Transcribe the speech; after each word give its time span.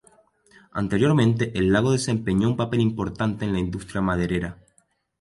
Anteriormente, 0.71 1.51
el 1.53 1.71
lago 1.71 1.91
desempeñó 1.91 2.47
un 2.49 2.57
papel 2.57 2.79
importante 2.79 3.45
en 3.45 3.53
la 3.53 3.59
industria 3.59 4.01
maderera. 4.01 4.57